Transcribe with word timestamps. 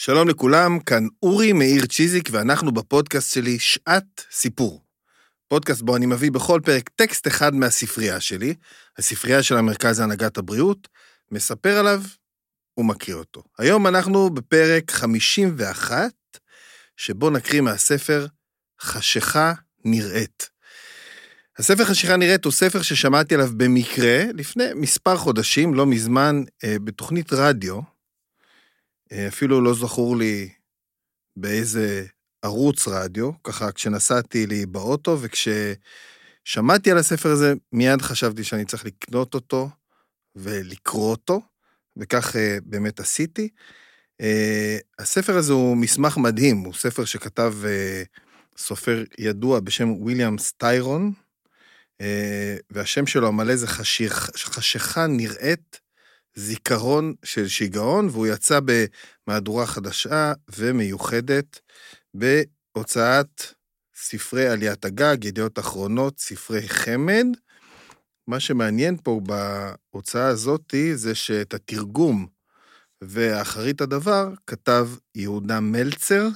שלום 0.00 0.28
לכולם, 0.28 0.80
כאן 0.80 1.06
אורי 1.22 1.52
מאיר 1.52 1.86
צ'יזיק, 1.86 2.28
ואנחנו 2.32 2.72
בפודקאסט 2.72 3.34
שלי 3.34 3.58
שעת 3.58 4.24
סיפור. 4.30 4.82
פודקאסט 5.48 5.82
בו 5.82 5.96
אני 5.96 6.06
מביא 6.06 6.30
בכל 6.30 6.60
פרק 6.64 6.88
טקסט 6.88 7.26
אחד 7.26 7.54
מהספרייה 7.54 8.20
שלי, 8.20 8.54
הספרייה 8.98 9.42
של 9.42 9.56
המרכז 9.56 10.00
להנהגת 10.00 10.38
הבריאות, 10.38 10.88
מספר 11.30 11.78
עליו 11.78 12.02
ומקריא 12.76 13.16
אותו. 13.16 13.42
היום 13.58 13.86
אנחנו 13.86 14.30
בפרק 14.30 14.90
51, 14.90 16.10
שבו 16.96 17.30
נקריא 17.30 17.60
מהספר 17.60 18.26
חשיכה 18.80 19.52
נראית. 19.84 20.48
הספר 21.58 21.84
חשיכה 21.84 22.16
נראית 22.16 22.44
הוא 22.44 22.52
ספר 22.52 22.82
ששמעתי 22.82 23.34
עליו 23.34 23.48
במקרה 23.56 24.24
לפני 24.34 24.64
מספר 24.74 25.16
חודשים, 25.16 25.74
לא 25.74 25.86
מזמן, 25.86 26.42
אה, 26.64 26.76
בתוכנית 26.84 27.32
רדיו. 27.32 27.97
אה, 29.12 29.28
אפילו 29.28 29.60
לא 29.60 29.74
זכור 29.74 30.16
לי 30.16 30.48
באיזה 31.36 32.06
ערוץ 32.42 32.88
רדיו, 32.88 33.30
ככה 33.44 33.72
כשנסעתי 33.72 34.46
לי 34.46 34.66
באוטו, 34.66 35.18
וכששמעתי 35.20 36.90
על 36.90 36.98
הספר 36.98 37.28
הזה, 37.28 37.54
מיד 37.72 38.02
חשבתי 38.02 38.44
שאני 38.44 38.64
צריך 38.64 38.84
לקנות 38.84 39.34
אותו 39.34 39.70
ולקרוא 40.36 41.10
אותו, 41.10 41.40
וכך 41.96 42.36
אה, 42.36 42.58
באמת 42.62 43.00
עשיתי. 43.00 43.48
הספר 44.98 45.36
הזה 45.36 45.52
הוא 45.52 45.76
מסמך 45.76 46.16
מדהים, 46.16 46.58
הוא 46.58 46.74
ספר 46.74 47.04
שכתב 47.04 47.54
סופר 48.56 49.04
ידוע 49.18 49.60
בשם 49.60 49.92
ויליאם 50.02 50.38
סטיירון, 50.38 51.12
אה, 52.00 52.56
והשם 52.70 53.06
שלו 53.06 53.28
המלא 53.28 53.56
זה 53.56 53.66
חשיך, 53.66 54.30
חשיכה 54.36 55.06
נראית 55.06 55.67
זיכרון 56.38 57.14
של 57.24 57.48
שיגעון, 57.48 58.08
והוא 58.08 58.26
יצא 58.26 58.60
במהדורה 58.64 59.66
חדשה 59.66 60.32
ומיוחדת 60.56 61.60
בהוצאת 62.14 63.42
ספרי 63.94 64.48
עליית 64.48 64.84
הגג, 64.84 65.24
ידיעות 65.24 65.58
אחרונות, 65.58 66.18
ספרי 66.18 66.68
חמד. 66.68 67.26
מה 68.28 68.40
שמעניין 68.40 68.96
פה 69.04 69.20
בהוצאה 69.26 70.26
הזאת 70.26 70.74
זה 70.94 71.14
שאת 71.14 71.54
התרגום 71.54 72.26
ואחרית 73.00 73.80
הדבר 73.80 74.28
כתב 74.46 74.88
יהודה 75.14 75.60
מלצר, 75.60 76.28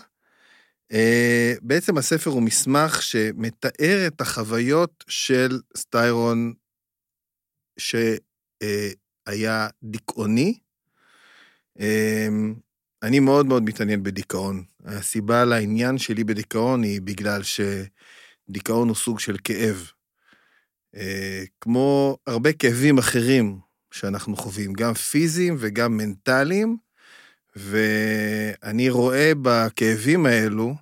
אה, 0.93 1.55
בעצם 1.63 1.99
הספר 1.99 2.31
הוא 2.31 2.43
מסמך 2.43 3.03
שמתאר 3.03 4.07
את 4.07 4.21
החוויות 4.21 5.05
של 5.09 5.61
סטיירון, 5.77 6.53
שהיה 9.29 9.69
דיכאוני. 9.83 10.59
אמ, 11.81 12.55
אני 13.03 13.21
מאוד 13.21 13.47
מאוד 13.47 13.63
מתעניין 13.63 14.03
בדיכאון. 14.03 14.65
הסיבה 14.85 15.45
לעניין 15.45 15.99
שלי 15.99 16.25
בדיכאון 16.25 16.83
היא 16.83 17.01
בגלל 17.01 17.41
שדיכאון 17.43 18.89
הוא 18.89 18.97
סוג 18.97 19.21
של 19.21 19.37
כאב. 19.45 19.91
אה, 20.97 21.45
כמו 21.61 22.19
הרבה 22.27 22.53
כאבים 22.53 22.99
אחרים 22.99 23.59
שאנחנו 23.91 24.37
חווים, 24.37 24.73
גם 24.73 24.95
פיזיים 24.95 25.57
וגם 25.59 25.97
מנטליים, 25.97 26.77
ואני 27.57 28.91
רואה 28.91 29.33
בכאבים 29.43 30.27
האלו 30.27 30.75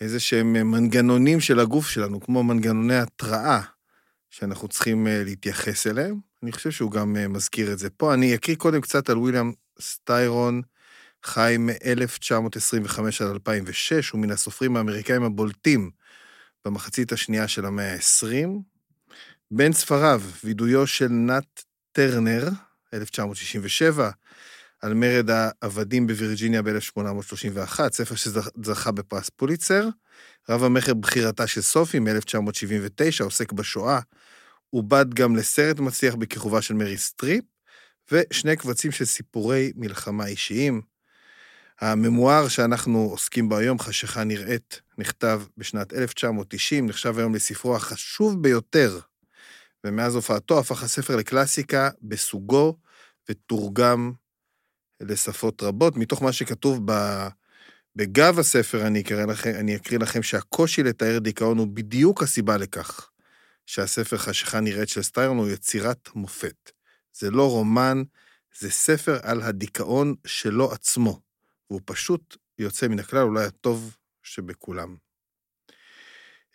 איזה 0.00 0.20
שהם 0.20 0.52
מנגנונים 0.70 1.40
של 1.40 1.60
הגוף 1.60 1.88
שלנו, 1.88 2.20
כמו 2.20 2.42
מנגנוני 2.42 2.96
התראה, 2.96 3.60
שאנחנו 4.30 4.68
צריכים 4.68 5.06
אה, 5.06 5.24
להתייחס 5.24 5.86
אליהם. 5.86 6.33
אני 6.44 6.52
חושב 6.52 6.70
שהוא 6.70 6.90
גם 6.90 7.16
אה, 7.16 7.28
מזכיר 7.28 7.72
את 7.72 7.78
זה 7.78 7.90
פה. 7.90 8.14
אני 8.14 8.34
אקריא 8.34 8.56
קודם 8.56 8.80
קצת 8.80 9.10
על 9.10 9.18
וויליאם 9.18 9.52
סטיירון, 9.80 10.62
חי 11.24 11.56
מ-1925 11.58 12.98
עד 13.20 13.30
2006, 13.30 14.10
הוא 14.10 14.20
מן 14.20 14.30
הסופרים 14.30 14.76
האמריקאים 14.76 15.22
הבולטים 15.22 15.90
במחצית 16.64 17.12
השנייה 17.12 17.48
של 17.48 17.64
המאה 17.64 17.92
ה-20. 17.92 18.48
בין 19.50 19.72
ספריו, 19.72 20.22
וידויו 20.44 20.86
של 20.86 21.08
נאט 21.08 21.62
טרנר, 21.92 22.48
1967, 22.94 24.10
על 24.82 24.94
מרד 24.94 25.30
העבדים 25.30 26.06
בווירג'יניה 26.06 26.62
ב-1831, 26.62 27.80
ספר 27.92 28.14
שזכה 28.14 28.90
בפרס 28.92 29.30
פוליצר. 29.30 29.88
רב 30.48 30.64
המכר 30.64 30.94
בחירתה 30.94 31.46
של 31.46 31.60
סופי 31.60 31.98
מ-1979, 31.98 33.24
עוסק 33.24 33.52
בשואה, 33.52 34.00
עובד 34.74 35.14
גם 35.14 35.36
לסרט 35.36 35.78
מצליח 35.78 36.14
בכיכובה 36.14 36.62
של 36.62 36.74
מריל 36.74 36.96
סטריפ, 36.96 37.44
ושני 38.12 38.56
קבצים 38.56 38.92
של 38.92 39.04
סיפורי 39.04 39.72
מלחמה 39.76 40.26
אישיים. 40.26 40.82
הממואר 41.80 42.48
שאנחנו 42.48 42.98
עוסקים 42.98 43.48
בו 43.48 43.56
היום, 43.56 43.78
חשיכה 43.78 44.24
נראית, 44.24 44.80
נכתב 44.98 45.42
בשנת 45.56 45.92
1990, 45.92 46.86
נחשב 46.86 47.18
היום 47.18 47.34
לספרו 47.34 47.76
החשוב 47.76 48.42
ביותר, 48.42 48.98
ומאז 49.84 50.14
הופעתו 50.14 50.58
הפך 50.58 50.82
הספר 50.82 51.16
לקלאסיקה 51.16 51.90
בסוגו 52.02 52.76
ותורגם 53.30 54.12
לשפות 55.00 55.62
רבות. 55.62 55.96
מתוך 55.96 56.22
מה 56.22 56.32
שכתוב 56.32 56.80
ב... 56.84 56.92
בגב 57.96 58.38
הספר, 58.38 58.86
אני 58.86 59.02
לכם, 59.28 59.50
אני 59.50 59.76
אקריא 59.76 59.98
לכם 59.98 60.22
שהקושי 60.22 60.82
לתאר 60.82 61.18
דיכאון 61.18 61.58
הוא 61.58 61.66
בדיוק 61.66 62.22
הסיבה 62.22 62.56
לכך 62.56 63.10
שהספר 63.66 64.16
חשיכה 64.16 64.60
נראית 64.60 64.88
של 64.88 65.02
סטיירון 65.02 65.38
הוא 65.38 65.48
יצירת 65.48 66.08
מופת. 66.14 66.70
זה 67.12 67.30
לא 67.30 67.50
רומן, 67.50 68.02
זה 68.58 68.70
ספר 68.70 69.18
על 69.22 69.42
הדיכאון 69.42 70.14
שלו 70.26 70.72
עצמו, 70.72 71.20
והוא 71.70 71.80
פשוט 71.84 72.36
יוצא 72.58 72.88
מן 72.88 72.98
הכלל, 72.98 73.22
אולי 73.22 73.44
הטוב 73.44 73.96
שבכולם. 74.22 74.96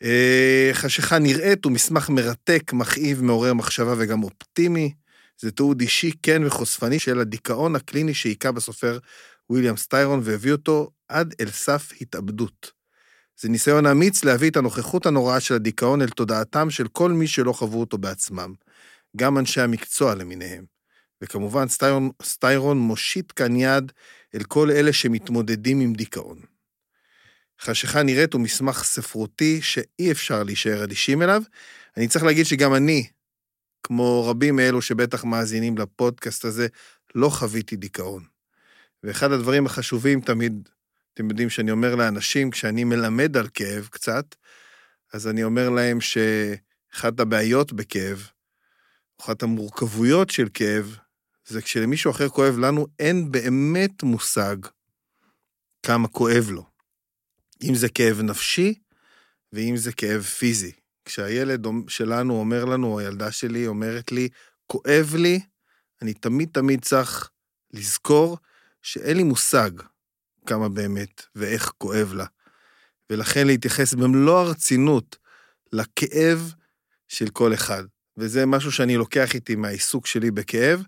אה, 0.03 0.69
חשיכה 0.73 1.19
נראית 1.19 1.65
הוא 1.65 1.71
מסמך 1.71 2.09
מרתק, 2.09 2.73
מכאיב, 2.73 3.21
מעורר 3.21 3.53
מחשבה 3.53 3.93
וגם 3.97 4.23
אופטימי. 4.23 4.93
זה 5.37 5.51
תיעוד 5.51 5.81
אישי 5.81 6.11
כן 6.23 6.45
וחושפני 6.45 6.99
של 6.99 7.19
הדיכאון 7.19 7.75
הקליני 7.75 8.13
שהיכה 8.13 8.51
בסופר 8.51 8.99
ויליאם 9.49 9.77
סטיירון 9.77 10.19
והביא 10.23 10.51
אותו 10.51 10.91
עד 11.07 11.35
אל 11.41 11.49
סף 11.49 11.91
התאבדות. 12.01 12.78
זה 13.41 13.50
ניסיון 13.50 13.85
אמיץ 13.85 14.23
להביא 14.23 14.50
את 14.50 14.57
הנוכחות 14.57 15.05
הנוראה 15.05 15.39
של 15.39 15.53
הדיכאון 15.53 16.01
אל 16.01 16.09
תודעתם 16.09 16.69
של 16.69 16.88
כל 16.88 17.11
מי 17.11 17.27
שלא 17.27 17.53
חוו 17.53 17.79
אותו 17.79 17.97
בעצמם, 17.97 18.53
גם 19.17 19.38
אנשי 19.38 19.61
המקצוע 19.61 20.16
למיניהם. 20.16 20.66
וכמובן, 21.22 21.67
סטיירון, 21.67 22.09
סטיירון 22.23 22.77
מושיט 22.79 23.33
כאן 23.35 23.55
יד 23.55 23.91
אל 24.35 24.44
כל 24.44 24.72
אלה 24.72 24.94
שמתמודדים 24.94 25.79
עם 25.79 25.94
דיכאון. 25.94 26.39
חשיכה 27.61 28.03
נראית 28.03 28.33
הוא 28.33 28.41
מסמך 28.41 28.83
ספרותי 28.83 29.61
שאי 29.61 30.11
אפשר 30.11 30.44
להישאר 30.44 30.83
אדישים 30.83 31.21
אליו. 31.21 31.41
אני 31.97 32.07
צריך 32.07 32.25
להגיד 32.25 32.45
שגם 32.45 32.75
אני, 32.75 33.07
כמו 33.83 34.27
רבים 34.27 34.56
מאלו 34.56 34.81
שבטח 34.81 35.23
מאזינים 35.23 35.77
לפודקאסט 35.77 36.45
הזה, 36.45 36.67
לא 37.16 37.29
חוויתי 37.29 37.75
דיכאון. 37.75 38.23
ואחד 39.03 39.31
הדברים 39.31 39.66
החשובים 39.66 40.21
תמיד, 40.21 40.69
אתם 41.19 41.30
יודעים 41.30 41.50
שאני 41.50 41.72
אומר 41.72 41.96
לאנשים, 41.96 42.52
כשאני 42.52 42.84
מלמד 42.84 43.38
על 43.38 43.47
כאב 43.53 43.88
קצת, 43.91 44.35
אז 45.13 45.28
אני 45.28 45.44
אומר 45.44 45.69
להם 45.69 45.97
שאחת 46.02 47.19
הבעיות 47.19 47.74
בכאב, 47.74 48.28
אחת 49.22 49.44
המורכבויות 49.44 50.30
של 50.30 50.47
כאב, 50.53 50.97
זה 51.47 51.62
כשלמישהו 51.62 52.12
אחר 52.12 52.30
כואב 52.30 52.57
לנו, 52.57 52.88
אין 53.00 53.31
באמת 53.31 54.03
מושג 54.03 54.56
כמה 55.84 56.07
כואב 56.07 56.50
לו. 56.50 56.66
אם 57.63 57.75
זה 57.75 57.90
כאב 57.90 58.22
נפשי 58.22 58.74
ואם 59.53 59.78
זה 59.78 59.91
כאב 59.91 60.22
פיזי. 60.22 60.72
כשהילד 61.06 61.68
שלנו 61.88 62.40
אומר 62.40 62.66
לנו, 62.66 62.88
או 62.88 63.00
הילדה 63.00 63.31
שלי 63.31 63.68
אומרת 63.68 64.12
לי, 64.12 64.30
כואב 64.68 65.16
לי, 65.16 65.40
אני 66.01 66.13
תמיד 66.13 66.50
תמיד 66.51 66.86
צריך 66.86 67.30
לזכור 67.74 68.38
שאין 68.81 69.18
לי 69.18 69.24
מושג 69.24 69.72
כמה 70.49 70.69
באמת 70.69 71.21
ואיך 71.35 71.71
כואב 71.77 72.13
לה. 72.13 72.25
ולכן 73.09 73.47
להתייחס 73.47 73.94
במלוא 73.94 74.39
הרצינות 74.39 75.18
לכאב 75.74 76.53
של 77.07 77.29
כל 77.29 77.53
אחד. 77.53 77.83
וזה 78.18 78.45
משהו 78.45 78.71
שאני 78.71 78.97
לוקח 78.97 79.35
איתי 79.35 79.56
מהעיסוק 79.56 80.07
שלי 80.07 80.31
בכאב, 80.31 80.83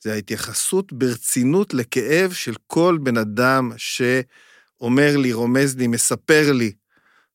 זה 0.00 0.12
ההתייחסות 0.12 0.92
ברצינות 0.92 1.74
לכאב 1.74 2.32
של 2.32 2.54
כל 2.66 2.98
בן 3.02 3.16
אדם 3.16 3.72
שאומר 3.76 5.16
לי, 5.16 5.32
רומז 5.32 5.76
לי, 5.76 5.86
מספר 5.86 6.52
לי 6.52 6.72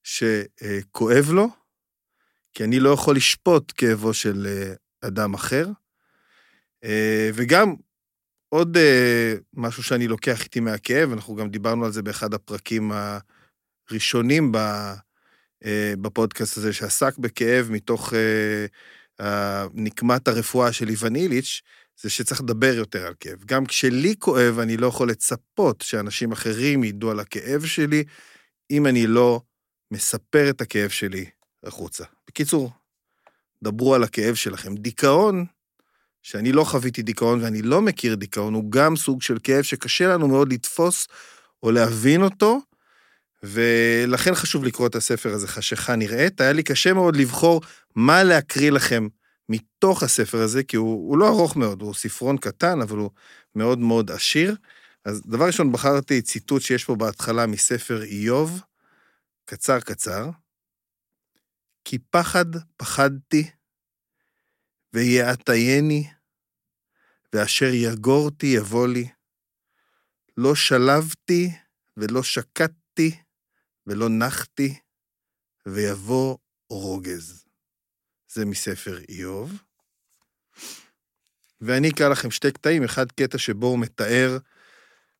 שכואב 0.03 1.29
לו, 1.31 1.49
כי 2.53 2.63
אני 2.63 2.79
לא 2.79 2.89
יכול 2.89 3.15
לשפוט 3.15 3.73
כאבו 3.77 4.13
של 4.13 4.47
אה, 4.47 4.73
אדם 5.07 5.33
אחר. 5.33 5.67
אה, 6.83 7.29
וגם 7.33 7.75
עוד 8.53 8.77
אה, 8.77 9.33
משהו 9.53 9.83
שאני 9.83 10.07
לוקח 10.07 10.43
איתי 10.43 10.59
מהכאב, 10.59 11.11
אנחנו 11.11 11.35
גם 11.35 11.49
דיברנו 11.49 11.85
על 11.85 11.91
זה 11.91 12.01
באחד 12.01 12.33
הפרקים 12.33 12.91
הראשונים 13.89 14.51
בפודקאסט 16.01 16.57
הזה, 16.57 16.73
שעסק 16.73 17.17
בכאב 17.17 17.67
מתוך 17.71 18.13
נקמת 19.73 20.27
הרפואה 20.27 20.73
של 20.73 20.89
איוון 20.89 21.15
איליץ', 21.15 21.61
זה 22.01 22.09
שצריך 22.09 22.41
לדבר 22.41 22.73
יותר 22.73 23.07
על 23.07 23.13
כאב. 23.19 23.43
גם 23.45 23.65
כשלי 23.65 24.15
כואב, 24.19 24.59
אני 24.59 24.77
לא 24.77 24.87
יכול 24.87 25.09
לצפות 25.09 25.81
שאנשים 25.81 26.31
אחרים 26.31 26.83
ידעו 26.83 27.11
על 27.11 27.19
הכאב 27.19 27.65
שלי, 27.65 28.03
אם 28.71 28.87
אני 28.87 29.07
לא 29.07 29.41
מספר 29.93 30.49
את 30.49 30.61
הכאב 30.61 30.89
שלי 30.89 31.25
החוצה. 31.63 32.03
בקיצור, 32.27 32.71
דברו 33.63 33.95
על 33.95 34.03
הכאב 34.03 34.35
שלכם. 34.35 34.75
דיכאון, 34.75 35.45
שאני 36.21 36.51
לא 36.51 36.63
חוויתי 36.63 37.01
דיכאון 37.01 37.43
ואני 37.43 37.61
לא 37.61 37.81
מכיר 37.81 38.15
דיכאון, 38.15 38.53
הוא 38.53 38.71
גם 38.71 38.95
סוג 38.95 39.21
של 39.21 39.37
כאב 39.43 39.61
שקשה 39.61 40.07
לנו 40.07 40.27
מאוד 40.27 40.53
לתפוס 40.53 41.07
או 41.63 41.71
להבין 41.71 42.21
אותו, 42.21 42.61
ולכן 43.43 44.35
חשוב 44.35 44.63
לקרוא 44.63 44.87
את 44.87 44.95
הספר 44.95 45.33
הזה, 45.33 45.47
חשיכה 45.47 45.95
נראית. 45.95 46.41
היה 46.41 46.51
לי 46.51 46.63
קשה 46.63 46.93
מאוד 46.93 47.15
לבחור 47.15 47.61
מה 47.95 48.23
להקריא 48.23 48.71
לכם 48.71 49.07
מתוך 49.49 50.03
הספר 50.03 50.41
הזה, 50.41 50.63
כי 50.63 50.77
הוא, 50.77 51.09
הוא 51.09 51.17
לא 51.17 51.27
ארוך 51.27 51.55
מאוד, 51.55 51.81
הוא 51.81 51.93
ספרון 51.93 52.37
קטן, 52.37 52.81
אבל 52.81 52.97
הוא 52.97 53.09
מאוד 53.55 53.79
מאוד 53.79 54.11
עשיר. 54.11 54.55
אז 55.05 55.21
דבר 55.25 55.45
ראשון, 55.45 55.71
בחרתי 55.71 56.21
ציטוט 56.21 56.61
שיש 56.61 56.83
פה 56.85 56.95
בהתחלה 56.95 57.47
מספר 57.47 58.03
איוב, 58.03 58.61
קצר 59.45 59.79
קצר. 59.79 60.29
כי 61.85 61.97
פחד 61.97 62.45
פחדתי, 62.77 63.49
ויעטייני, 64.93 66.07
ואשר 67.33 67.65
יגורתי 67.73 68.47
יבוא 68.47 68.87
לי. 68.87 69.09
לא 70.37 70.55
שלבתי 70.55 71.51
ולא 71.97 72.23
שקטתי 72.23 73.17
ולא 73.87 74.09
נחתי, 74.09 74.79
ויבוא 75.65 76.37
רוגז. 76.69 77.45
זה 78.27 78.45
מספר 78.45 78.99
איוב. 79.09 79.63
ואני 81.61 81.89
אקרא 81.89 82.09
לכם 82.09 82.31
שתי 82.31 82.51
קטעים, 82.51 82.83
אחד 82.83 83.11
קטע 83.11 83.37
שבו 83.37 83.67
הוא 83.67 83.79
מתאר 83.79 84.37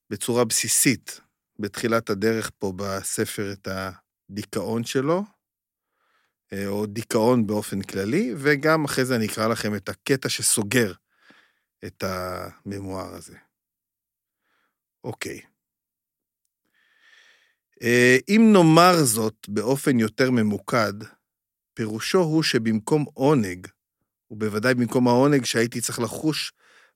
בצורה 0.09 0.45
בסיסית, 0.45 1.19
בתחילת 1.59 2.09
הדרך 2.09 2.51
פה 2.59 2.74
בספר, 2.75 3.51
את 3.53 3.67
הדיכאון 4.29 4.83
שלו, 4.83 5.24
או 6.68 6.86
דיכאון 6.86 7.48
באופן 7.48 7.81
כללי, 7.81 8.33
וגם 8.38 8.86
אחרי 8.86 9.06
זה 9.06 9.15
אני 9.15 9.25
אקרא 9.25 9.48
לכם 9.48 9.75
את 9.75 9.89
הקטע 9.89 10.30
שסוגר 10.30 10.94
את 11.86 12.03
הממואר 12.03 13.15
הזה. 13.15 13.38
אוקיי. 15.03 15.42
אה, 17.83 18.18
אם 18.30 18.50
נאמר 18.53 19.03
זאת 19.03 19.50
באופן 19.50 20.00
יותר 20.00 20.31
ממוקד, 20.31 20.94
פירושו 21.74 22.19
הוא 22.19 22.44
שבמקום 22.44 23.06
עונג, 23.13 23.68
ובוודאי 24.31 24.74
במקום 24.74 25.07
העונג 25.07 25.45
שהייתי 25.45 25.81
צריך 25.81 26.00
לחוש 26.00 26.53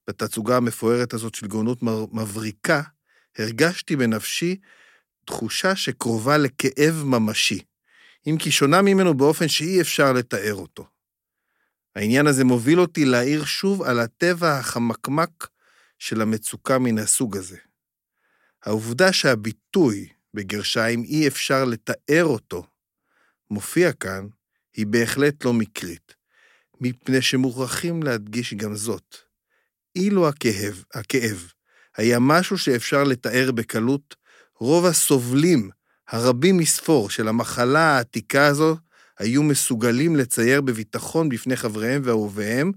בתצוגה 0.08 0.58
המפוארת 0.58 1.14
הזאת 1.14 1.36
של 1.36 1.48
גאונות 1.48 1.84
מבריקה, 2.12 2.82
הרגשתי 3.38 3.96
בנפשי 3.96 4.58
תחושה 5.26 5.76
שקרובה 5.76 6.38
לכאב 6.38 7.04
ממשי, 7.06 7.60
אם 8.28 8.38
כי 8.40 8.52
שונה 8.52 8.82
ממנו 8.82 9.14
באופן 9.14 9.48
שאי 9.48 9.82
אפשר 9.82 10.14
לתאר 10.14 10.54
אותו. 10.54 10.88
העניין 11.96 12.28
הזה 12.28 12.44
מוביל 12.44 12.80
אותי 12.80 13.06
להעיר 13.06 13.46
שוב 13.46 13.82
על 13.82 14.00
הטבע 14.00 14.58
החמקמק 14.58 15.48
של 16.00 16.22
המצוקה 16.22 16.80
מן 16.80 16.98
הסוג 16.98 17.38
הזה. 17.38 17.58
העובדה 18.64 19.14
שהביטוי, 19.14 20.10
בגרשיים 20.34 21.04
אי 21.04 21.28
אפשר 21.28 21.66
לתאר 21.66 22.26
אותו, 22.26 22.64
מופיע 23.52 23.92
כאן, 23.94 24.28
היא 24.74 24.86
בהחלט 24.86 25.46
לא 25.46 25.54
מקרית, 25.54 26.16
מפני 26.82 27.22
שמוכרחים 27.22 28.04
להדגיש 28.04 28.54
גם 28.54 28.76
זאת. 28.76 29.16
אילו 29.96 30.28
הכאב, 30.28 30.84
הכאב 30.94 31.52
היה 31.98 32.20
משהו 32.20 32.58
שאפשר 32.58 33.04
לתאר 33.04 33.52
בקלות, 33.52 34.16
רוב 34.60 34.86
הסובלים 34.86 35.70
הרבים 36.10 36.58
מספור 36.58 37.10
של 37.10 37.28
המחלה 37.28 37.80
העתיקה 37.80 38.48
הזו 38.48 38.78
היו 39.20 39.44
מסוגלים 39.44 40.16
לצייר 40.16 40.62
בביטחון 40.62 41.30
בפני 41.30 41.56
חבריהם 41.56 42.02
ואהוביהם, 42.06 42.72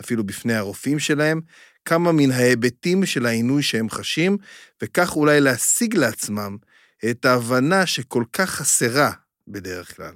אפילו 0.00 0.24
בפני 0.24 0.54
הרופאים 0.54 0.98
שלהם, 0.98 1.40
כמה 1.84 2.12
מן 2.12 2.30
ההיבטים 2.30 3.06
של 3.06 3.26
העינוי 3.26 3.62
שהם 3.62 3.90
חשים, 3.90 4.36
וכך 4.82 5.16
אולי 5.16 5.40
להשיג 5.40 5.96
לעצמם 5.96 6.56
את 7.10 7.24
ההבנה 7.24 7.86
שכל 7.86 8.24
כך 8.32 8.50
חסרה 8.50 9.10
בדרך 9.48 9.96
כלל. 9.96 10.14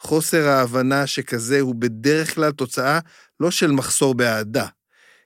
חוסר 0.00 0.48
ההבנה 0.48 1.06
שכזה 1.06 1.60
הוא 1.60 1.74
בדרך 1.74 2.34
כלל 2.34 2.52
תוצאה 2.52 2.98
לא 3.40 3.50
של 3.50 3.70
מחסור 3.70 4.14
באהדה, 4.14 4.66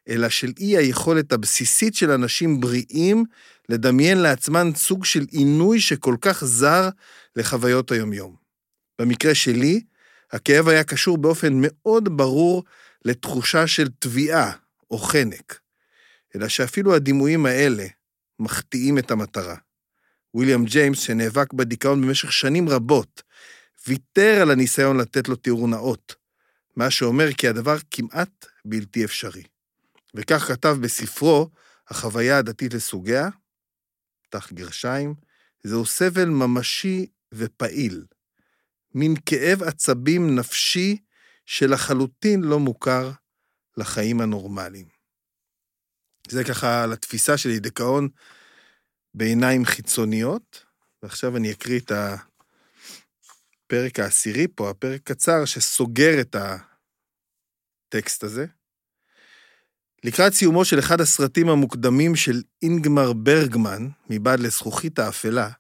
אלא 0.09 0.29
של 0.29 0.53
אי 0.61 0.77
היכולת 0.77 1.33
הבסיסית 1.33 1.95
של 1.95 2.11
אנשים 2.11 2.61
בריאים 2.61 3.25
לדמיין 3.69 4.19
לעצמם 4.19 4.71
סוג 4.77 5.05
של 5.05 5.27
עינוי 5.31 5.81
שכל 5.81 6.17
כך 6.21 6.45
זר 6.45 6.89
לחוויות 7.37 7.93
היומיום. 7.93 8.37
במקרה 9.01 9.35
שלי, 9.35 9.81
הכאב 10.33 10.69
היה 10.69 10.85
קשור 10.85 11.19
באופן 11.19 11.53
מאוד 11.57 12.17
ברור 12.17 12.65
לתחושה 13.05 13.67
של 13.67 13.89
תביעה 13.99 14.53
או 14.91 14.99
חנק, 14.99 15.61
אלא 16.37 16.49
שאפילו 16.49 16.95
הדימויים 16.95 17.47
האלה 17.47 17.87
מחטיאים 18.39 18.99
את 18.99 19.11
המטרה. 19.11 19.57
ויליאם 20.35 20.65
ג'יימס, 20.65 20.99
שנאבק 20.99 21.53
בדיכאון 21.53 22.03
במשך 22.03 22.33
שנים 22.33 22.69
רבות, 22.69 23.23
ויתר 23.87 24.39
על 24.43 24.51
הניסיון 24.51 24.97
לתת 24.97 25.29
לו 25.29 25.37
תיאור 25.37 25.69
נאות, 25.69 26.15
מה 26.77 26.91
שאומר 26.91 27.33
כי 27.33 27.49
הדבר 27.49 27.77
כמעט 27.91 28.47
בלתי 28.65 29.05
אפשרי. 29.05 29.43
וכך 30.15 30.43
כתב 30.43 30.77
בספרו, 30.81 31.51
החוויה 31.89 32.39
הדתית 32.39 32.75
לסוגיה, 32.75 33.29
פתח 34.23 34.53
גרשיים, 34.53 35.15
זהו 35.63 35.87
סבל 35.87 36.29
ממשי 36.29 37.07
ופעיל, 37.35 38.07
מין 38.95 39.15
כאב 39.27 39.63
עצבים 39.63 40.39
נפשי 40.39 40.99
שלחלוטין 41.47 42.41
לא 42.41 42.59
מוכר 42.59 43.11
לחיים 43.77 44.21
הנורמליים. 44.21 44.89
זה 46.29 46.45
ככה 46.45 46.87
לתפיסה 46.87 47.37
שלי, 47.37 47.61
דיכאון 47.61 48.09
בעיניים 49.15 49.65
חיצוניות, 49.65 50.65
ועכשיו 51.03 51.37
אני 51.37 51.53
אקריא 51.53 51.81
את 51.81 51.93
הפרק 53.67 53.99
העשירי 53.99 54.47
פה, 54.55 54.71
הפרק 54.71 55.01
קצר 55.05 55.45
שסוגר 55.45 56.21
את 56.21 56.37
הטקסט 57.89 58.25
הזה. 58.25 58.47
לקראת 60.05 60.35
סיומו 60.35 60.65
של 60.65 60.79
אחד 60.79 61.01
הסרטים 61.01 61.49
המוקדמים 61.49 62.17
של 62.17 62.43
אינגמר 62.63 63.13
ברגמן, 63.13 63.89
מבעד 64.11 64.41
לזכוכית 64.41 64.99
האפלה, 64.99 65.51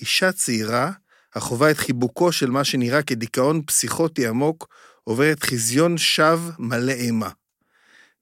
אישה 0.00 0.32
צעירה, 0.32 0.92
החווה 1.34 1.70
את 1.70 1.78
חיבוקו 1.78 2.32
של 2.32 2.50
מה 2.50 2.64
שנראה 2.64 3.02
כדיכאון 3.02 3.62
פסיכוטי 3.66 4.26
עמוק, 4.26 4.68
עוברת 5.04 5.42
חזיון 5.42 5.98
שווא 5.98 6.52
מלא 6.58 6.92
אימה. 6.92 7.30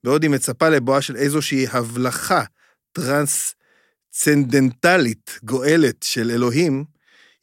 בעוד 0.05 0.23
היא 0.23 0.31
מצפה 0.31 0.69
לבואה 0.69 1.03
של 1.03 1.17
איזושהי 1.17 1.67
הבלחה 1.73 2.45
טרנסצנדנטלית, 2.93 5.39
גואלת 5.43 6.03
של 6.03 6.31
אלוהים, 6.31 6.85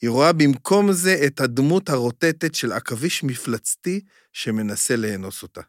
היא 0.01 0.10
רואה 0.10 0.34
במקום 0.34 0.91
זה 0.91 1.22
את 1.27 1.39
הדמות 1.39 1.89
הרוטטת 1.89 2.55
של 2.55 2.72
עכביש 2.72 3.24
מפלצתי 3.24 4.01
שמנסה 4.34 4.95
לאנוס 4.95 5.43
אותה. 5.43 5.62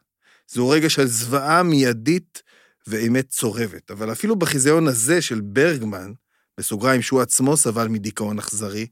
זהו 0.47 0.69
רגע 0.69 0.89
של 0.89 1.07
זוועה 1.07 1.63
מיידית 1.63 2.41
ואמת 2.87 3.29
צורבת. 3.29 3.91
אבל 3.91 4.11
אפילו 4.11 4.35
בחיזיון 4.35 4.87
הזה 4.87 5.21
של 5.21 5.41
ברגמן, 5.41 6.11
בסוגריים 6.57 7.01
שהוא 7.01 7.21
עצמו 7.21 7.57
סבל 7.57 7.87
מדיכאון 7.87 8.39
אכזרי, 8.39 8.87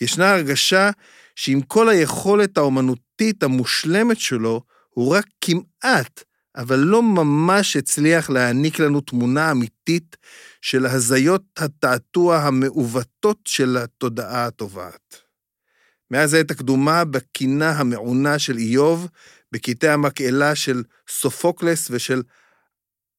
ישנה 0.00 0.30
הרגשה 0.30 0.90
שעם 1.36 1.60
כל 1.60 1.88
היכולת 1.88 2.58
האומנותית 2.58 3.42
המושלמת 3.42 4.20
שלו, 4.20 4.62
הוא 4.88 5.14
רק 5.14 5.26
כמעט, 5.40 6.24
אבל 6.56 6.78
לא 6.78 7.02
ממש 7.02 7.76
הצליח 7.76 8.30
להעניק 8.30 8.78
לנו 8.78 9.00
תמונה 9.00 9.50
אמיתית 9.50 10.16
של 10.62 10.86
הזיות 10.86 11.42
התעתוע 11.56 12.38
המעוותות 12.38 13.38
של 13.44 13.76
התודעה 13.76 14.46
הטובעת. 14.46 15.16
מאז 16.10 16.34
העת 16.34 16.50
הקדומה, 16.50 17.04
בקינה 17.04 17.70
המעונה 17.70 18.38
של 18.38 18.56
איוב, 18.56 19.08
בקטעי 19.52 19.90
המקהלה 19.90 20.54
של 20.54 20.82
סופוקלס 21.08 21.88
ושל 21.90 22.22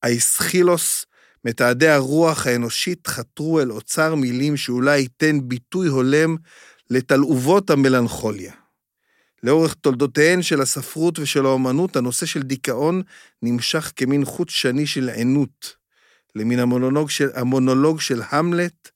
האיסחילוס, 0.04 1.06
מתעדי 1.46 1.88
הרוח 1.88 2.48
האנושית 2.48 3.08
חתרו 3.08 3.62
אל 3.62 3.72
אוצר 3.72 4.16
מילים 4.16 4.58
שאולי 4.58 5.00
ייתן 5.00 5.40
ביטוי 5.44 5.88
הולם 5.88 6.36
לתלעובות 6.90 7.70
המלנכוליה. 7.70 8.54
לאורך 9.44 9.74
תולדותיהן 9.74 10.42
של 10.42 10.62
הספרות 10.62 11.20
ושל 11.20 11.46
האומנות, 11.46 11.96
הנושא 11.96 12.25
של 12.25 12.42
דיכאון 12.42 13.02
נמשך 13.42 13.92
כמין 13.96 14.25
חוט 14.25 14.50
שני 14.50 14.88
של 14.88 15.10
עינות, 15.10 15.75
למין 16.36 16.60
המונולוג 16.60 17.10
של, 17.10 17.30
המונולוג 17.36 18.02
של 18.02 18.22
המלט, 18.30 18.90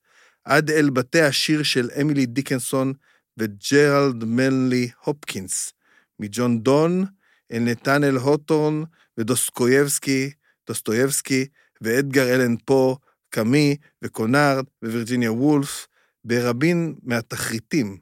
עד 0.43 0.71
אל 0.71 0.89
בתי 0.89 1.21
השיר 1.21 1.63
של 1.63 1.89
אמילי 2.01 2.25
דיקנסון 2.25 2.93
וג'רלד 3.37 4.23
מנלי 4.23 4.89
הופקינס, 5.05 5.73
מג'ון 6.19 6.59
דון 6.59 7.05
אל 7.51 7.59
נתנאל 7.59 8.17
הוטורן 8.17 8.83
ודוסקויבסקי 9.17 10.31
דוסטויבסקי 10.67 11.45
ואדגר 11.81 12.35
אלן 12.35 12.55
פו, 12.65 12.97
קאמי 13.29 13.75
וקונארד 14.01 14.65
ווירג'יניה 14.83 15.31
וולף, 15.31 15.87
ברבים 16.23 16.95
מהתחריטים 17.03 17.97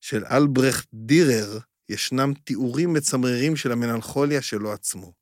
של 0.00 0.24
אלברכט 0.24 0.86
דירר 0.94 1.58
ישנם 1.88 2.32
תיאורים 2.44 2.92
מצמררים 2.92 3.56
של 3.56 3.72
המלנכוליה 3.72 4.42
שלו 4.42 4.72
עצמו. 4.72 5.12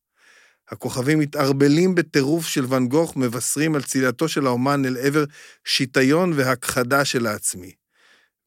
הכוכבים 0.71 1.19
מתערבלים 1.19 1.95
בטירוף 1.95 2.47
של 2.47 2.65
ואן 2.69 2.89
גוך, 2.89 3.17
מבשרים 3.17 3.75
על 3.75 3.83
צילתו 3.83 4.29
של 4.29 4.47
האומן 4.47 4.85
אל 4.85 4.97
עבר 4.97 5.25
שיטיון 5.65 6.33
והכחדה 6.33 7.05
של 7.05 7.27
העצמי. 7.27 7.73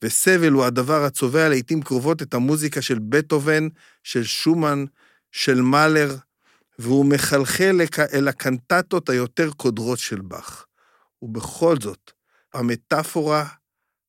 וסבל 0.04 0.52
הוא 0.52 0.66
הדבר 0.66 1.04
הצובע 1.04 1.50
לעיתים 1.50 1.82
קרובות 1.82 2.22
את 2.22 2.34
המוזיקה 2.34 2.82
של 2.82 3.00
בטהובן, 3.00 3.68
של 4.04 4.24
שומן, 4.24 4.86
של 5.32 5.62
מאלר, 5.62 6.16
והוא 6.80 7.06
מחלחל 7.06 7.82
אל 8.14 8.28
הקנטטות 8.28 9.10
היותר 9.10 9.52
קודרות 9.52 10.00
של 10.00 10.22
באך. 10.22 10.66
ובכל 11.22 11.76
זאת, 11.82 12.12
המטאפורה 12.54 13.48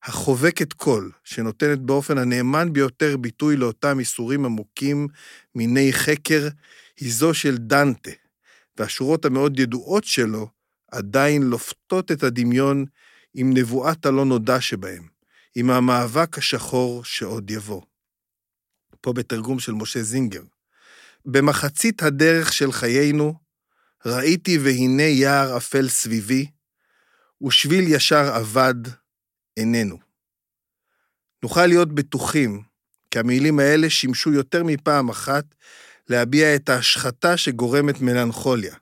החובקת 0.05 0.73
קול, 0.73 1.13
שנותנת 1.25 1.79
באופן 1.79 2.19
הנאמן 2.19 2.73
ביותר 2.73 3.17
ביטוי 3.17 3.57
לאותם 3.57 3.99
איסורים 3.99 4.45
עמוקים 4.45 5.09
מיני 5.55 5.93
חקר, 5.93 6.49
היא 7.01 7.13
זו 7.13 7.35
של 7.35 7.57
דנטה, 7.57 8.11
והשורות 8.79 9.25
המאוד 9.25 9.59
ידועות 9.59 10.05
שלו 10.05 10.49
עדיין 10.91 11.43
לופתות 11.43 12.13
את 12.13 12.23
הדמיון 12.23 12.85
עם 13.35 13.51
נבואת 13.57 14.07
הלא 14.07 14.25
נודע 14.25 14.61
שבהם, 14.61 15.09
עם 15.55 15.71
המאבק 15.71 16.39
השחור 16.39 17.05
שעוד 17.05 17.51
יבוא. 17.51 17.83
פה 19.01 19.13
בתרגום 19.13 19.59
של 19.59 19.73
משה 19.73 20.03
זינגר. 20.03 20.43
במחצית 21.27 22.03
הדרך 22.03 22.53
של 22.53 22.73
חיינו, 22.73 23.35
ראיתי 24.07 24.59
והנה 24.59 25.03
יער 25.03 25.57
אפל 25.57 25.89
סביבי, 25.89 26.47
ושביל 27.47 27.85
ישר 27.89 28.37
אבד, 28.41 28.75
איננו. 29.57 29.99
נוכל 31.43 31.67
להיות 31.67 31.93
בטוחים 31.95 32.63
כי 33.11 33.19
המילים 33.19 33.59
האלה 33.59 33.91
שימשו 33.91 34.33
יותר 34.33 34.65
מפעם 34.65 35.09
אחת 35.09 35.45
להביע 36.09 36.55
את 36.55 36.69
ההשחתה 36.69 37.37
שגורמת 37.37 38.01
מלנכוליה, 38.01 38.75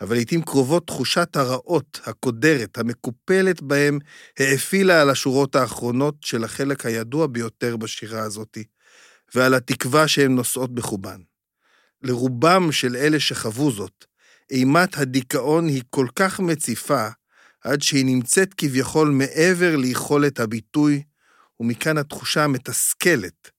אבל 0.00 0.16
לעתים 0.16 0.42
קרובות 0.42 0.86
תחושת 0.86 1.36
הרעות, 1.36 2.00
הקודרת, 2.04 2.78
המקופלת 2.78 3.62
בהם, 3.62 3.98
האפילה 4.38 5.00
על 5.00 5.10
השורות 5.10 5.56
האחרונות 5.56 6.14
של 6.20 6.44
החלק 6.44 6.86
הידוע 6.86 7.26
ביותר 7.26 7.76
בשירה 7.76 8.22
הזאתי, 8.22 8.64
ועל 9.34 9.54
התקווה 9.54 10.08
שהן 10.08 10.34
נושאות 10.34 10.74
בחובן. 10.74 11.20
לרובם 12.04 12.72
של 12.72 12.96
אלה 12.96 13.20
שחוו 13.20 13.70
זאת, 13.70 14.04
אימת 14.50 14.98
הדיכאון 14.98 15.68
היא 15.68 15.82
כל 15.90 16.06
כך 16.16 16.40
מציפה, 16.40 17.08
עד 17.60 17.82
שהיא 17.82 18.04
נמצאת 18.04 18.54
כביכול 18.54 19.08
מעבר 19.08 19.76
ליכולת 19.76 20.40
הביטוי, 20.40 21.02
ומכאן 21.60 21.98
התחושה 21.98 22.44
המתסכלת 22.44 23.50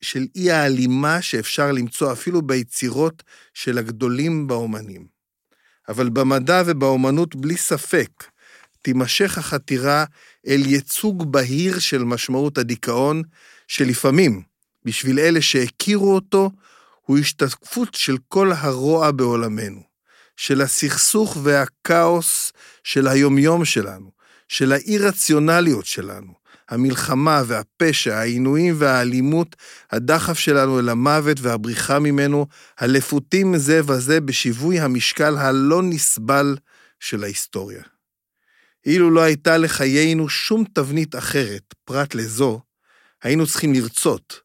של 0.00 0.26
אי 0.36 0.50
ההלימה 0.50 1.22
שאפשר 1.22 1.72
למצוא 1.72 2.12
אפילו 2.12 2.42
ביצירות 2.42 3.22
של 3.54 3.78
הגדולים 3.78 4.46
באומנים. 4.46 5.06
אבל 5.88 6.08
במדע 6.08 6.62
ובאומנות 6.66 7.36
בלי 7.36 7.56
ספק 7.56 8.10
תימשך 8.82 9.38
החתירה 9.38 10.04
אל 10.46 10.62
ייצוג 10.66 11.32
בהיר 11.32 11.78
של 11.78 12.04
משמעות 12.04 12.58
הדיכאון, 12.58 13.22
שלפעמים, 13.68 14.42
בשביל 14.84 15.18
אלה 15.18 15.42
שהכירו 15.42 16.14
אותו, 16.14 16.50
הוא 17.06 17.18
השתקפות 17.18 17.94
של 17.94 18.16
כל 18.28 18.52
הרוע 18.52 19.10
בעולמנו, 19.10 19.82
של 20.36 20.60
הסכסוך 20.60 21.36
והכאוס 21.42 22.52
של 22.84 23.08
היומיום 23.08 23.64
שלנו, 23.64 24.10
של 24.48 24.72
האי-רציונליות 24.72 25.86
שלנו, 25.86 26.32
המלחמה 26.68 27.42
והפשע, 27.46 28.16
העינויים 28.16 28.74
והאלימות, 28.78 29.56
הדחף 29.90 30.38
שלנו 30.38 30.80
אל 30.80 30.88
המוות 30.88 31.40
והבריחה 31.40 31.98
ממנו, 31.98 32.46
הלפותים 32.78 33.56
זה 33.56 33.80
וזה 33.86 34.20
בשיווי 34.20 34.80
המשקל 34.80 35.36
הלא 35.36 35.82
נסבל 35.82 36.56
של 37.00 37.24
ההיסטוריה. 37.24 37.82
אילו 38.86 39.10
לא 39.10 39.20
הייתה 39.20 39.58
לחיינו 39.58 40.28
שום 40.28 40.64
תבנית 40.74 41.16
אחרת, 41.16 41.74
פרט 41.84 42.14
לזו, 42.14 42.60
היינו 43.22 43.46
צריכים 43.46 43.72
לרצות, 43.72 44.40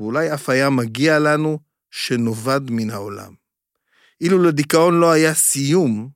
ואולי 0.00 0.34
אף 0.34 0.48
היה 0.48 0.70
מגיע 0.70 1.18
לנו 1.18 1.58
שנאבד 1.92 2.60
מן 2.70 2.90
העולם. 2.90 3.34
אילו 4.20 4.42
לדיכאון 4.42 5.00
לא 5.00 5.12
היה 5.12 5.34
סיום, 5.34 6.08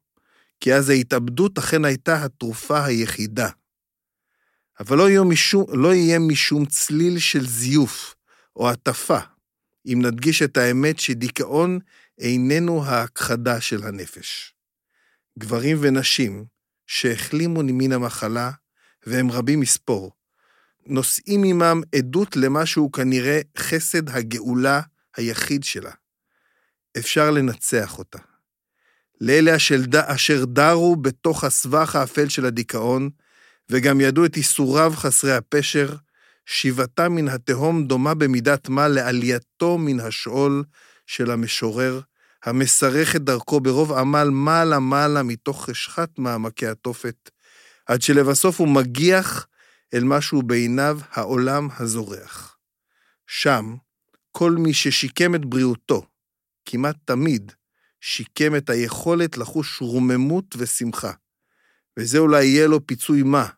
כי 0.61 0.75
אז 0.75 0.89
ההתאבדות 0.89 1.59
אכן 1.59 1.85
הייתה 1.85 2.25
התרופה 2.25 2.85
היחידה. 2.85 3.49
אבל 4.81 4.99
לא 4.99 5.09
יהיה, 5.09 5.23
משום, 5.23 5.65
לא 5.73 5.95
יהיה 5.95 6.19
משום 6.19 6.67
צליל 6.67 7.19
של 7.19 7.47
זיוף 7.47 8.15
או 8.57 8.71
הטפה, 8.71 9.19
אם 9.87 9.99
נדגיש 10.03 10.43
את 10.43 10.57
האמת 10.57 10.99
שדיכאון 10.99 11.79
איננו 12.19 12.85
ההכחדה 12.85 13.61
של 13.61 13.87
הנפש. 13.87 14.55
גברים 15.39 15.77
ונשים 15.81 16.45
שהחלימו 16.87 17.63
מן 17.65 17.93
המחלה, 17.93 18.51
והם 19.07 19.31
רבים 19.31 19.61
מספור, 19.61 20.13
נושאים 20.87 21.45
עמם 21.45 21.81
עדות 21.95 22.37
למה 22.37 22.67
שהוא 22.67 22.93
כנראה 22.93 23.41
חסד 23.59 24.11
הגאולה 24.11 24.81
היחיד 25.17 25.65
שלה. 25.65 25.91
אפשר 26.99 27.31
לנצח 27.31 27.99
אותה. 27.99 28.19
לאלה 29.21 29.57
אשר 30.07 30.45
דרו 30.45 30.97
בתוך 30.97 31.45
הסבך 31.45 31.97
האפל 31.97 32.29
של 32.29 32.47
הדיכאון, 32.47 33.11
וגם 33.71 34.01
ידעו 34.01 34.25
את 34.25 34.37
איסוריו 34.37 34.93
חסרי 34.97 35.33
הפשר, 35.33 35.97
שיבתה 36.47 37.09
מן 37.09 37.29
התהום 37.29 37.87
דומה 37.87 38.15
במידת 38.15 38.69
מה 38.69 38.89
לעלייתו 38.89 39.79
מן 39.79 40.01
השאול 40.01 40.65
של 41.07 41.31
המשורר, 41.31 42.01
המשרך 42.45 43.17
את 43.17 43.23
דרכו 43.23 43.61
ברוב 43.61 43.93
עמל 43.93 44.29
מעלה-מעלה 44.31 45.23
מתוך 45.23 45.71
חשכת 45.71 46.11
מעמקי 46.19 46.67
התופת, 46.67 47.31
עד 47.87 48.03
שלבסוף 48.03 48.61
הוא 48.61 48.69
מגיח 48.69 49.47
אל 49.95 50.05
משהו 50.05 50.43
בעיניו 50.43 50.99
העולם 51.13 51.69
הזורח. 51.79 52.57
שם, 53.27 53.77
כל 54.39 54.53
מי 54.59 54.75
ששיקם 54.75 55.35
את 55.35 55.45
בריאותו, 55.45 56.07
כמעט 56.65 56.97
תמיד, 57.05 57.53
שיקם 58.01 58.57
את 58.57 58.71
היכולת 58.71 59.37
לחוש 59.37 59.81
רוממות 59.81 60.55
ושמחה. 60.59 61.13
וזה 61.99 62.19
אולי 62.19 62.45
יהיה 62.45 62.67
לו 62.67 62.87
פיצוי 62.87 63.23
מה 63.23 63.49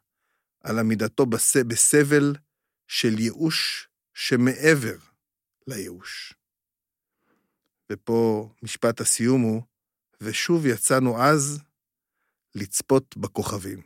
על 0.60 0.78
עמידתו 0.78 1.26
בסבל 1.68 2.34
של 2.88 3.18
ייאוש 3.18 3.88
שמעבר 4.14 4.96
לייאוש. 5.66 6.34
ופה 7.92 8.50
משפט 8.62 9.00
הסיום 9.00 9.42
הוא, 9.42 9.62
ושוב 10.20 10.66
יצאנו 10.66 11.22
אז 11.22 11.60
לצפות 12.54 13.16
בכוכבים. 13.16 13.82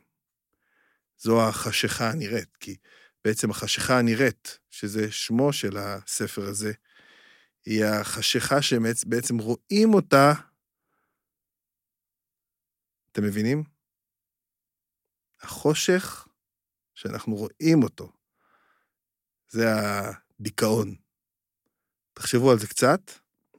זו 1.18 1.48
החשיכה 1.48 2.10
הנראית, 2.10 2.56
כי 2.56 2.76
בעצם 3.24 3.50
החשיכה 3.50 3.98
הנראית, 3.98 4.58
שזה 4.70 5.12
שמו 5.12 5.52
של 5.52 5.76
הספר 5.76 6.42
הזה, 6.42 6.72
היא 7.64 7.84
החשיכה 7.84 8.62
שבעצם 8.62 9.38
רואים 9.38 9.94
אותה, 9.94 10.32
אתם 13.12 13.22
מבינים? 13.22 13.64
החושך 15.40 16.28
שאנחנו 16.94 17.34
רואים 17.34 17.82
אותו, 17.82 18.12
זה 19.48 19.66
הדיכאון. 19.70 20.94
תחשבו 22.14 22.50
על 22.50 22.58
זה 22.58 22.66
קצת, 22.66 23.00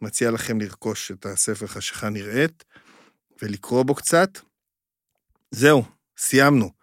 מציע 0.02 0.32
לכם 0.32 0.62
לרכוש 0.62 1.12
את 1.12 1.26
הספר 1.26 1.68
חשיכה 1.68 2.10
נראית 2.10 2.64
ולקרוא 3.42 3.84
בו 3.84 3.96
קצת. 3.96 4.30
זהו, 5.52 5.84
סיימנו. 6.18 6.83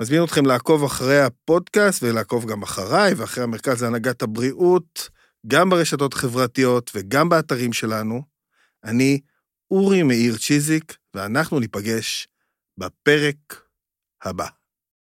מזמין 0.00 0.24
אתכם 0.24 0.46
לעקוב 0.46 0.84
אחרי 0.84 1.20
הפודקאסט 1.20 2.02
ולעקוב 2.02 2.50
גם 2.50 2.62
אחריי 2.62 3.14
ואחרי 3.14 3.44
המרכז 3.44 3.82
להנהגת 3.82 4.22
הבריאות, 4.22 5.08
גם 5.46 5.70
ברשתות 5.70 6.14
החברתיות 6.14 6.90
וגם 6.94 7.28
באתרים 7.28 7.72
שלנו. 7.72 8.22
אני 8.84 9.20
אורי 9.70 10.02
מאיר 10.02 10.36
צ'יזיק, 10.36 10.96
ואנחנו 11.14 11.60
ניפגש 11.60 12.28
בפרק 12.78 13.36
הבא. 14.22 14.46